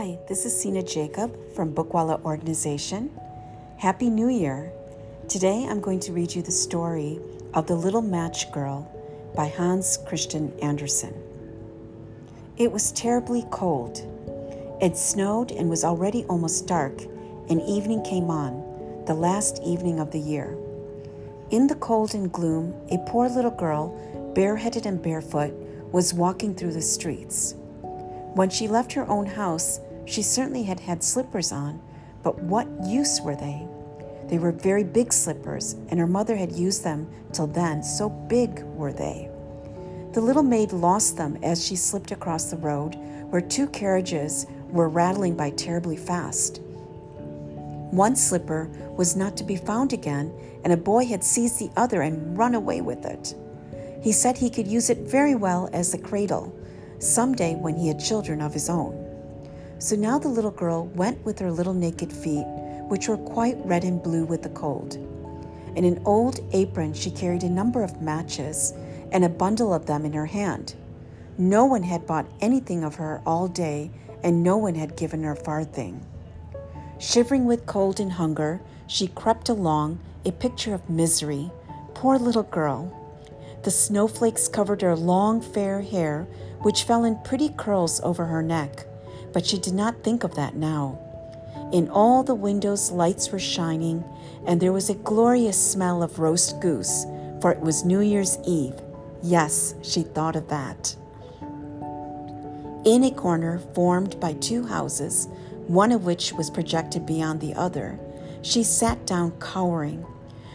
Hi, 0.00 0.18
this 0.28 0.46
is 0.46 0.58
Sina 0.58 0.82
Jacob 0.82 1.36
from 1.54 1.74
Bookwalla 1.74 2.24
Organization. 2.24 3.10
Happy 3.76 4.08
New 4.08 4.30
Year! 4.30 4.72
Today 5.28 5.66
I'm 5.68 5.82
going 5.82 6.00
to 6.00 6.14
read 6.14 6.34
you 6.34 6.40
the 6.40 6.50
story 6.50 7.20
of 7.52 7.66
The 7.66 7.76
Little 7.76 8.00
Match 8.00 8.50
Girl 8.50 8.90
by 9.36 9.48
Hans 9.48 9.98
Christian 10.06 10.58
Andersen. 10.62 11.12
It 12.56 12.72
was 12.72 12.92
terribly 12.92 13.44
cold. 13.50 14.00
It 14.80 14.96
snowed 14.96 15.52
and 15.52 15.68
was 15.68 15.84
already 15.84 16.24
almost 16.30 16.66
dark, 16.66 16.98
and 17.50 17.60
evening 17.68 18.02
came 18.02 18.30
on, 18.30 19.04
the 19.06 19.12
last 19.12 19.60
evening 19.62 20.00
of 20.00 20.12
the 20.12 20.18
year. 20.18 20.56
In 21.50 21.66
the 21.66 21.74
cold 21.74 22.14
and 22.14 22.32
gloom, 22.32 22.74
a 22.90 22.96
poor 23.06 23.28
little 23.28 23.50
girl, 23.50 24.32
bareheaded 24.34 24.86
and 24.86 25.02
barefoot, 25.02 25.52
was 25.92 26.14
walking 26.14 26.54
through 26.54 26.72
the 26.72 26.80
streets. 26.80 27.54
When 28.32 28.48
she 28.48 28.66
left 28.66 28.94
her 28.94 29.06
own 29.06 29.26
house, 29.26 29.80
she 30.04 30.22
certainly 30.22 30.64
had 30.64 30.80
had 30.80 31.02
slippers 31.02 31.52
on, 31.52 31.80
but 32.22 32.38
what 32.42 32.68
use 32.84 33.20
were 33.20 33.36
they? 33.36 33.66
They 34.28 34.38
were 34.38 34.52
very 34.52 34.84
big 34.84 35.12
slippers, 35.12 35.74
and 35.88 35.98
her 35.98 36.06
mother 36.06 36.36
had 36.36 36.52
used 36.52 36.84
them 36.84 37.08
till 37.32 37.46
then, 37.46 37.82
so 37.82 38.08
big 38.08 38.62
were 38.62 38.92
they. 38.92 39.28
The 40.12 40.20
little 40.20 40.42
maid 40.42 40.72
lost 40.72 41.16
them 41.16 41.38
as 41.42 41.64
she 41.64 41.76
slipped 41.76 42.10
across 42.10 42.44
the 42.44 42.56
road, 42.56 42.96
where 43.30 43.40
two 43.40 43.66
carriages 43.68 44.46
were 44.68 44.88
rattling 44.88 45.36
by 45.36 45.50
terribly 45.50 45.96
fast. 45.96 46.60
One 47.90 48.14
slipper 48.14 48.68
was 48.96 49.16
not 49.16 49.36
to 49.36 49.44
be 49.44 49.56
found 49.56 49.92
again, 49.92 50.32
and 50.64 50.72
a 50.72 50.76
boy 50.76 51.06
had 51.06 51.24
seized 51.24 51.58
the 51.58 51.70
other 51.76 52.02
and 52.02 52.36
run 52.36 52.54
away 52.54 52.80
with 52.80 53.04
it. 53.04 53.34
He 54.02 54.12
said 54.12 54.38
he 54.38 54.50
could 54.50 54.66
use 54.66 54.90
it 54.90 54.98
very 54.98 55.34
well 55.34 55.68
as 55.72 55.92
a 55.92 55.98
cradle, 55.98 56.52
someday 56.98 57.54
when 57.54 57.76
he 57.76 57.88
had 57.88 57.98
children 57.98 58.40
of 58.40 58.54
his 58.54 58.68
own. 58.68 58.99
So 59.80 59.96
now 59.96 60.18
the 60.18 60.28
little 60.28 60.50
girl 60.50 60.88
went 60.88 61.24
with 61.24 61.38
her 61.38 61.50
little 61.50 61.72
naked 61.72 62.12
feet, 62.12 62.44
which 62.88 63.08
were 63.08 63.16
quite 63.16 63.56
red 63.64 63.82
and 63.82 64.02
blue 64.02 64.26
with 64.26 64.42
the 64.42 64.50
cold. 64.50 64.96
In 65.74 65.86
an 65.86 66.02
old 66.04 66.38
apron, 66.52 66.92
she 66.92 67.10
carried 67.10 67.44
a 67.44 67.48
number 67.48 67.82
of 67.82 68.02
matches 68.02 68.74
and 69.10 69.24
a 69.24 69.30
bundle 69.30 69.72
of 69.72 69.86
them 69.86 70.04
in 70.04 70.12
her 70.12 70.26
hand. 70.26 70.74
No 71.38 71.64
one 71.64 71.82
had 71.82 72.06
bought 72.06 72.26
anything 72.42 72.84
of 72.84 72.96
her 72.96 73.22
all 73.24 73.48
day, 73.48 73.90
and 74.22 74.42
no 74.42 74.58
one 74.58 74.74
had 74.74 74.98
given 74.98 75.22
her 75.22 75.32
a 75.32 75.36
farthing. 75.36 76.04
Shivering 76.98 77.46
with 77.46 77.64
cold 77.64 78.00
and 78.00 78.12
hunger, 78.12 78.60
she 78.86 79.06
crept 79.06 79.48
along, 79.48 79.98
a 80.26 80.32
picture 80.32 80.74
of 80.74 80.90
misery. 80.90 81.50
Poor 81.94 82.18
little 82.18 82.42
girl! 82.42 82.92
The 83.62 83.70
snowflakes 83.70 84.46
covered 84.46 84.82
her 84.82 84.94
long 84.94 85.40
fair 85.40 85.80
hair, 85.80 86.28
which 86.60 86.84
fell 86.84 87.04
in 87.04 87.16
pretty 87.24 87.48
curls 87.48 87.98
over 88.02 88.26
her 88.26 88.42
neck, 88.42 88.84
but 89.32 89.46
she 89.46 89.58
did 89.58 89.74
not 89.74 90.02
think 90.02 90.24
of 90.24 90.34
that 90.34 90.54
now. 90.54 90.98
In 91.72 91.88
all 91.88 92.22
the 92.22 92.34
windows, 92.34 92.90
lights 92.90 93.30
were 93.30 93.38
shining, 93.38 94.04
and 94.46 94.60
there 94.60 94.72
was 94.72 94.90
a 94.90 94.94
glorious 94.94 95.60
smell 95.60 96.02
of 96.02 96.18
roast 96.18 96.60
goose, 96.60 97.04
for 97.40 97.52
it 97.52 97.60
was 97.60 97.84
New 97.84 98.00
Year's 98.00 98.38
Eve. 98.46 98.74
Yes, 99.22 99.74
she 99.82 100.02
thought 100.02 100.36
of 100.36 100.48
that. 100.48 100.96
In 102.84 103.04
a 103.04 103.10
corner 103.10 103.58
formed 103.74 104.18
by 104.18 104.32
two 104.34 104.66
houses, 104.66 105.28
one 105.66 105.92
of 105.92 106.04
which 106.04 106.32
was 106.32 106.50
projected 106.50 107.06
beyond 107.06 107.40
the 107.40 107.54
other, 107.54 108.00
she 108.42 108.62
sat 108.62 109.06
down 109.06 109.32
cowering. 109.38 110.04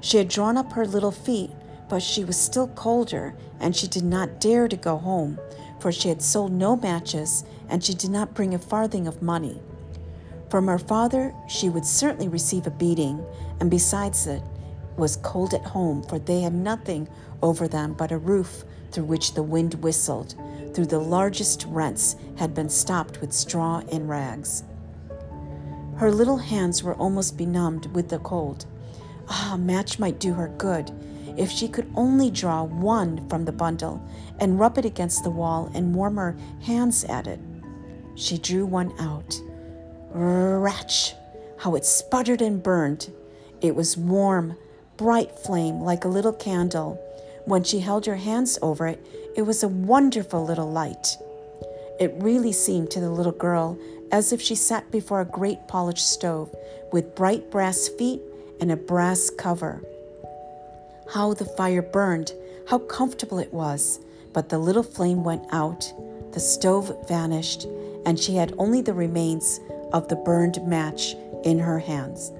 She 0.00 0.18
had 0.18 0.28
drawn 0.28 0.56
up 0.56 0.72
her 0.72 0.84
little 0.84 1.12
feet, 1.12 1.50
but 1.88 2.02
she 2.02 2.24
was 2.24 2.36
still 2.36 2.68
colder, 2.68 3.34
and 3.60 3.74
she 3.74 3.86
did 3.86 4.04
not 4.04 4.40
dare 4.40 4.68
to 4.68 4.76
go 4.76 4.98
home, 4.98 5.38
for 5.80 5.92
she 5.92 6.08
had 6.08 6.22
sold 6.22 6.52
no 6.52 6.76
matches 6.76 7.44
and 7.68 7.82
she 7.82 7.94
did 7.94 8.10
not 8.10 8.34
bring 8.34 8.54
a 8.54 8.58
farthing 8.58 9.06
of 9.06 9.22
money. 9.22 9.60
From 10.50 10.66
her 10.66 10.78
father, 10.78 11.34
she 11.48 11.68
would 11.68 11.84
certainly 11.84 12.28
receive 12.28 12.66
a 12.66 12.70
beating, 12.70 13.24
and 13.60 13.70
besides 13.70 14.26
it, 14.26 14.42
was 14.96 15.16
cold 15.16 15.54
at 15.54 15.64
home, 15.64 16.02
for 16.02 16.18
they 16.18 16.40
had 16.40 16.54
nothing 16.54 17.08
over 17.42 17.68
them 17.68 17.92
but 17.92 18.10
a 18.10 18.18
roof 18.18 18.64
through 18.90 19.04
which 19.04 19.34
the 19.34 19.42
wind 19.42 19.74
whistled, 19.74 20.34
through 20.72 20.86
the 20.86 20.98
largest 20.98 21.64
rents 21.68 22.16
had 22.36 22.54
been 22.54 22.70
stopped 22.70 23.20
with 23.20 23.32
straw 23.32 23.82
and 23.92 24.08
rags. 24.08 24.64
Her 25.96 26.10
little 26.10 26.38
hands 26.38 26.82
were 26.82 26.94
almost 26.94 27.36
benumbed 27.36 27.94
with 27.94 28.08
the 28.08 28.18
cold. 28.18 28.66
Ah, 29.28 29.52
a 29.54 29.58
match 29.58 29.98
might 29.98 30.18
do 30.18 30.32
her 30.32 30.48
good 30.48 30.90
if 31.38 31.50
she 31.50 31.68
could 31.68 31.90
only 31.94 32.30
draw 32.30 32.64
one 32.64 33.26
from 33.28 33.44
the 33.44 33.52
bundle 33.52 34.02
and 34.40 34.58
rub 34.58 34.76
it 34.76 34.84
against 34.84 35.22
the 35.22 35.30
wall 35.30 35.70
and 35.72 35.94
warm 35.94 36.16
her 36.16 36.36
hands 36.62 37.04
at 37.04 37.26
it. 37.26 37.40
She 38.16 38.36
drew 38.36 38.66
one 38.66 38.92
out. 38.98 39.40
Ratch! 40.10 41.14
How 41.58 41.76
it 41.76 41.84
sputtered 41.84 42.42
and 42.42 42.62
burned. 42.62 43.10
It 43.60 43.74
was 43.74 43.96
warm, 43.96 44.56
bright 44.96 45.38
flame 45.38 45.80
like 45.80 46.04
a 46.04 46.08
little 46.08 46.32
candle. 46.32 47.00
When 47.44 47.62
she 47.62 47.80
held 47.80 48.06
her 48.06 48.16
hands 48.16 48.58
over 48.60 48.88
it, 48.88 49.04
it 49.36 49.42
was 49.42 49.62
a 49.62 49.68
wonderful 49.68 50.44
little 50.44 50.70
light. 50.70 51.16
It 52.00 52.14
really 52.16 52.52
seemed 52.52 52.90
to 52.90 53.00
the 53.00 53.10
little 53.10 53.32
girl 53.32 53.78
as 54.10 54.32
if 54.32 54.40
she 54.40 54.54
sat 54.54 54.90
before 54.90 55.20
a 55.20 55.24
great 55.24 55.68
polished 55.68 56.10
stove 56.10 56.54
with 56.92 57.14
bright 57.14 57.50
brass 57.50 57.88
feet 57.88 58.22
and 58.60 58.72
a 58.72 58.76
brass 58.76 59.30
cover. 59.30 59.82
How 61.10 61.32
the 61.32 61.46
fire 61.46 61.80
burned, 61.80 62.32
how 62.66 62.80
comfortable 62.80 63.38
it 63.38 63.52
was. 63.52 64.00
But 64.34 64.50
the 64.50 64.58
little 64.58 64.82
flame 64.82 65.24
went 65.24 65.46
out, 65.52 65.90
the 66.32 66.40
stove 66.40 66.94
vanished, 67.08 67.66
and 68.04 68.18
she 68.18 68.36
had 68.36 68.54
only 68.58 68.82
the 68.82 68.92
remains 68.92 69.58
of 69.92 70.08
the 70.08 70.16
burned 70.16 70.62
match 70.66 71.16
in 71.44 71.58
her 71.58 71.78
hands. 71.78 72.30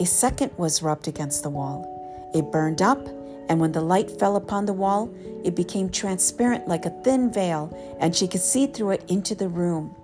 A 0.00 0.06
second 0.06 0.52
was 0.56 0.82
rubbed 0.82 1.06
against 1.06 1.42
the 1.42 1.50
wall. 1.50 2.30
It 2.34 2.50
burned 2.50 2.80
up, 2.80 3.06
and 3.50 3.60
when 3.60 3.72
the 3.72 3.82
light 3.82 4.10
fell 4.10 4.36
upon 4.36 4.64
the 4.64 4.72
wall, 4.72 5.10
it 5.44 5.54
became 5.54 5.90
transparent 5.90 6.66
like 6.66 6.86
a 6.86 7.02
thin 7.02 7.30
veil, 7.30 7.76
and 8.00 8.16
she 8.16 8.26
could 8.26 8.40
see 8.40 8.68
through 8.68 8.92
it 8.92 9.04
into 9.08 9.34
the 9.34 9.48
room. 9.48 9.94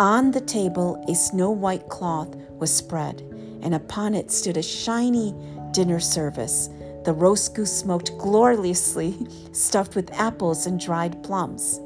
On 0.00 0.32
the 0.32 0.40
table, 0.40 1.04
a 1.08 1.14
snow 1.14 1.50
white 1.50 1.88
cloth 1.88 2.34
was 2.58 2.74
spread, 2.74 3.20
and 3.62 3.72
upon 3.72 4.14
it 4.14 4.32
stood 4.32 4.56
a 4.56 4.62
shiny 4.62 5.32
dinner 5.72 6.00
service. 6.00 6.68
The 7.04 7.12
roast 7.12 7.54
goose 7.54 7.72
smoked 7.72 8.16
gloriously, 8.18 9.26
stuffed 9.52 9.96
with 9.96 10.12
apples 10.12 10.66
and 10.66 10.78
dried 10.78 11.22
plums. 11.24 11.80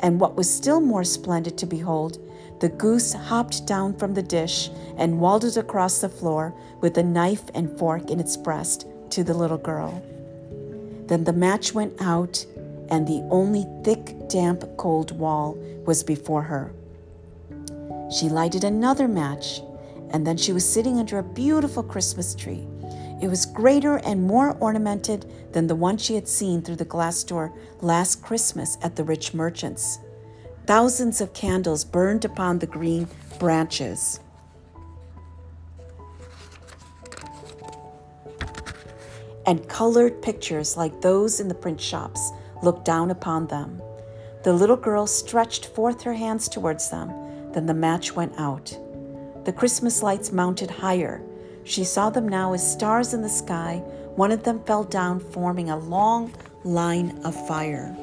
And 0.00 0.20
what 0.20 0.36
was 0.36 0.52
still 0.52 0.80
more 0.80 1.04
splendid 1.04 1.58
to 1.58 1.66
behold, 1.66 2.18
the 2.60 2.68
goose 2.68 3.12
hopped 3.12 3.66
down 3.66 3.96
from 3.96 4.14
the 4.14 4.22
dish 4.22 4.70
and 4.96 5.20
waddled 5.20 5.56
across 5.56 6.00
the 6.00 6.08
floor 6.08 6.54
with 6.80 6.96
a 6.98 7.02
knife 7.02 7.44
and 7.54 7.76
fork 7.78 8.10
in 8.10 8.20
its 8.20 8.36
breast 8.36 8.86
to 9.10 9.24
the 9.24 9.34
little 9.34 9.58
girl. 9.58 10.02
Then 11.06 11.24
the 11.24 11.32
match 11.32 11.74
went 11.74 12.00
out, 12.00 12.44
and 12.90 13.06
the 13.06 13.26
only 13.30 13.66
thick, 13.82 14.28
damp, 14.28 14.64
cold 14.76 15.18
wall 15.18 15.54
was 15.86 16.04
before 16.04 16.42
her. 16.42 16.72
She 18.10 18.28
lighted 18.28 18.64
another 18.64 19.08
match, 19.08 19.60
and 20.10 20.26
then 20.26 20.36
she 20.36 20.52
was 20.52 20.70
sitting 20.70 20.98
under 20.98 21.18
a 21.18 21.22
beautiful 21.22 21.82
Christmas 21.82 22.34
tree 22.34 22.66
it 23.20 23.28
was 23.28 23.44
greater 23.44 23.96
and 23.98 24.22
more 24.22 24.56
ornamented 24.60 25.30
than 25.52 25.66
the 25.66 25.74
one 25.74 25.98
she 25.98 26.14
had 26.14 26.26
seen 26.26 26.62
through 26.62 26.76
the 26.76 26.84
glass 26.84 27.22
door 27.22 27.52
last 27.82 28.22
Christmas 28.22 28.78
at 28.82 28.96
the 28.96 29.04
rich 29.04 29.34
merchant's. 29.34 29.98
Thousands 30.66 31.20
of 31.20 31.34
candles 31.34 31.84
burned 31.84 32.24
upon 32.24 32.58
the 32.58 32.66
green 32.66 33.08
branches. 33.38 34.20
And 39.46 39.68
colored 39.68 40.22
pictures 40.22 40.76
like 40.76 41.00
those 41.00 41.40
in 41.40 41.48
the 41.48 41.54
print 41.54 41.80
shops 41.80 42.30
looked 42.62 42.84
down 42.84 43.10
upon 43.10 43.48
them. 43.48 43.82
The 44.44 44.52
little 44.52 44.76
girl 44.76 45.06
stretched 45.06 45.66
forth 45.66 46.02
her 46.02 46.14
hands 46.14 46.48
towards 46.48 46.88
them. 46.88 47.08
Then 47.52 47.66
the 47.66 47.74
match 47.74 48.14
went 48.14 48.38
out. 48.38 48.78
The 49.44 49.52
Christmas 49.52 50.02
lights 50.02 50.32
mounted 50.32 50.70
higher 50.70 51.20
she 51.70 51.84
saw 51.84 52.10
them 52.10 52.28
now 52.28 52.52
as 52.52 52.72
stars 52.72 53.14
in 53.14 53.22
the 53.22 53.28
sky. 53.28 53.76
One 54.16 54.32
of 54.32 54.42
them 54.42 54.62
fell 54.64 54.82
down, 54.82 55.20
forming 55.20 55.70
a 55.70 55.78
long 55.78 56.34
line 56.64 57.20
of 57.24 57.46
fire. 57.46 57.96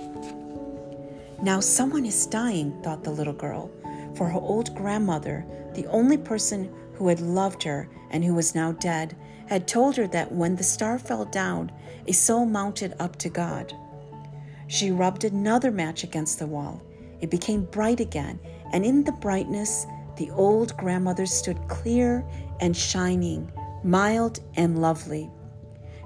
Now 1.42 1.60
someone 1.60 2.06
is 2.06 2.28
dying, 2.28 2.82
thought 2.82 3.04
the 3.04 3.12
little 3.12 3.34
girl, 3.34 3.70
for 4.16 4.30
her 4.30 4.40
old 4.40 4.74
grandmother, 4.74 5.46
the 5.76 5.86
only 5.88 6.18
person 6.18 6.74
who 6.94 7.10
had 7.10 7.20
loved 7.20 7.62
her 7.64 7.90
and 8.10 8.24
who 8.24 8.34
was 8.34 8.56
now 8.56 8.72
dead, 8.72 9.18
had 9.48 9.68
told 9.68 9.98
her 9.98 10.08
that 10.08 10.32
when 10.32 10.56
the 10.56 10.64
star 10.64 10.98
fell 10.98 11.26
down, 11.26 11.70
a 12.08 12.14
soul 12.14 12.46
mounted 12.46 12.94
up 13.00 13.18
to 13.18 13.30
God. 13.30 13.74
She 14.68 14.92
rubbed 14.92 15.26
another 15.26 15.72
match 15.72 16.06
against 16.06 16.40
the 16.40 16.48
wall. 16.48 16.82
It 17.20 17.30
became 17.30 17.66
bright 17.66 18.00
again, 18.00 18.40
and 18.72 18.86
in 18.86 19.04
the 19.04 19.12
brightness, 19.12 19.86
the 20.18 20.32
old 20.32 20.76
grandmother 20.78 21.26
stood 21.26 21.68
clear 21.68 22.26
and 22.60 22.76
shining, 22.76 23.52
mild 23.84 24.40
and 24.56 24.80
lovely. 24.80 25.30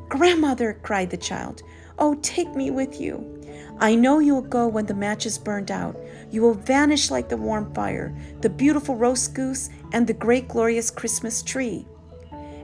Grandmother, 0.10 0.78
cried 0.84 1.10
the 1.10 1.18
child, 1.18 1.62
oh, 1.98 2.16
take 2.22 2.54
me 2.56 2.70
with 2.70 3.00
you. 3.00 3.42
I 3.80 3.96
know 3.96 4.20
you 4.20 4.36
will 4.36 4.42
go 4.42 4.68
when 4.68 4.86
the 4.86 4.94
match 4.94 5.26
is 5.26 5.38
burned 5.38 5.72
out. 5.72 5.98
You 6.30 6.42
will 6.42 6.54
vanish 6.54 7.10
like 7.10 7.30
the 7.30 7.38
warm 7.38 7.74
fire, 7.74 8.16
the 8.42 8.50
beautiful 8.50 8.96
roast 8.96 9.34
goose, 9.34 9.70
and 9.94 10.06
the 10.06 10.14
great 10.14 10.48
glorious 10.48 10.92
Christmas 10.92 11.42
tree. 11.42 11.88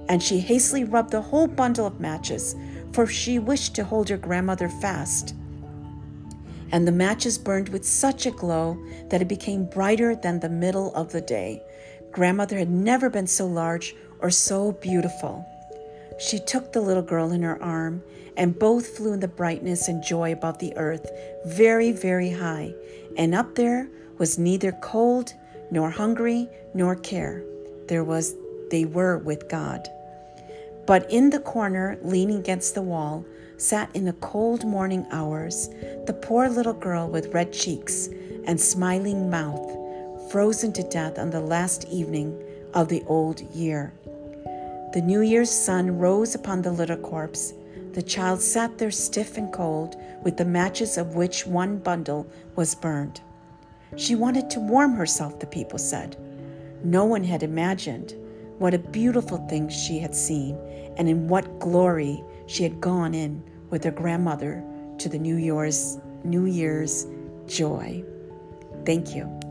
And 0.09 0.21
she 0.21 0.39
hastily 0.39 0.83
rubbed 0.83 1.11
the 1.11 1.21
whole 1.21 1.47
bundle 1.47 1.87
of 1.87 1.99
matches, 1.99 2.55
for 2.93 3.07
she 3.07 3.39
wished 3.39 3.75
to 3.75 3.83
hold 3.83 4.09
her 4.09 4.17
grandmother 4.17 4.69
fast. 4.69 5.33
And 6.71 6.87
the 6.87 6.91
matches 6.91 7.37
burned 7.37 7.69
with 7.69 7.85
such 7.85 8.25
a 8.25 8.31
glow 8.31 8.77
that 9.09 9.21
it 9.21 9.27
became 9.27 9.65
brighter 9.65 10.15
than 10.15 10.39
the 10.39 10.49
middle 10.49 10.93
of 10.95 11.11
the 11.11 11.21
day. 11.21 11.63
Grandmother 12.11 12.57
had 12.57 12.69
never 12.69 13.09
been 13.09 13.27
so 13.27 13.45
large 13.45 13.95
or 14.19 14.29
so 14.29 14.73
beautiful. 14.73 15.45
She 16.19 16.39
took 16.39 16.73
the 16.73 16.81
little 16.81 17.03
girl 17.03 17.31
in 17.31 17.43
her 17.43 17.61
arm, 17.61 18.03
and 18.35 18.57
both 18.57 18.97
flew 18.97 19.13
in 19.13 19.19
the 19.19 19.27
brightness 19.27 19.87
and 19.87 20.03
joy 20.03 20.31
above 20.31 20.59
the 20.59 20.75
earth, 20.77 21.09
very, 21.45 21.91
very 21.91 22.31
high. 22.31 22.73
And 23.17 23.33
up 23.35 23.55
there 23.55 23.87
was 24.17 24.37
neither 24.37 24.71
cold, 24.71 25.33
nor 25.71 25.89
hungry, 25.89 26.49
nor 26.73 26.95
care. 26.95 27.43
There 27.87 28.03
was 28.03 28.35
they 28.69 28.85
were 28.85 29.17
with 29.17 29.47
God. 29.49 29.87
But 30.87 31.11
in 31.11 31.31
the 31.31 31.39
corner, 31.39 31.99
leaning 32.01 32.37
against 32.37 32.73
the 32.73 32.81
wall, 32.81 33.25
sat 33.57 33.93
in 33.93 34.05
the 34.05 34.13
cold 34.13 34.63
morning 34.63 35.05
hours 35.11 35.69
the 36.05 36.13
poor 36.13 36.47
little 36.47 36.73
girl 36.73 37.09
with 37.09 37.33
red 37.33 37.51
cheeks 37.51 38.07
and 38.45 38.59
smiling 38.59 39.29
mouth, 39.29 40.31
frozen 40.31 40.71
to 40.71 40.83
death 40.83 41.19
on 41.19 41.29
the 41.29 41.41
last 41.41 41.85
evening 41.89 42.41
of 42.73 42.87
the 42.87 43.03
old 43.05 43.41
year. 43.53 43.91
The 44.93 45.03
New 45.03 45.19
Year's 45.19 45.51
sun 45.51 45.99
rose 45.99 46.35
upon 46.35 46.61
the 46.61 46.71
little 46.71 46.95
corpse. 46.95 47.53
The 47.91 48.01
child 48.01 48.41
sat 48.41 48.77
there 48.77 48.91
stiff 48.91 49.37
and 49.37 49.51
cold, 49.51 49.97
with 50.23 50.37
the 50.37 50.45
matches 50.45 50.97
of 50.97 51.15
which 51.15 51.45
one 51.45 51.79
bundle 51.79 52.25
was 52.55 52.75
burned. 52.75 53.19
She 53.97 54.15
wanted 54.15 54.49
to 54.51 54.61
warm 54.61 54.93
herself, 54.93 55.39
the 55.39 55.47
people 55.47 55.79
said. 55.79 56.15
No 56.81 57.03
one 57.03 57.25
had 57.25 57.43
imagined 57.43 58.13
what 58.57 58.73
a 58.73 58.79
beautiful 58.79 59.37
thing 59.47 59.69
she 59.69 59.99
had 59.99 60.15
seen, 60.15 60.57
and 60.97 61.07
in 61.07 61.27
what 61.27 61.59
glory 61.59 62.23
she 62.47 62.63
had 62.63 62.81
gone 62.81 63.13
in 63.13 63.43
with 63.69 63.83
her 63.83 63.91
grandmother 63.91 64.63
to 64.97 65.09
the 65.09 65.19
New 65.19 65.35
Year's 65.35 65.99
New 66.23 66.45
Year's 66.45 67.05
joy. 67.45 68.03
Thank 68.85 69.15
you. 69.15 69.46